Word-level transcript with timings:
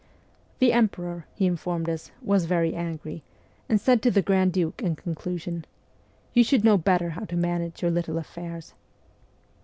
'The 0.57 0.73
emperor,' 0.73 1.27
he 1.35 1.45
informed 1.45 1.87
us, 1.87 2.09
'was 2.23 2.45
very 2.45 2.73
angry, 2.73 3.21
and 3.69 3.79
said 3.79 4.01
to 4.01 4.09
the 4.09 4.23
grand 4.23 4.51
duke 4.51 4.81
in 4.81 4.95
conclusion," 4.95 5.63
You 6.33 6.43
should 6.43 6.63
know 6.63 6.75
better 6.79 7.11
how 7.11 7.25
to 7.25 7.35
manage 7.37 7.83
your 7.83 7.91
little 7.91 8.17
affairs." 8.17 8.73